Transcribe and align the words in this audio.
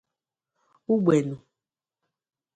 Ugbenu 0.93 1.37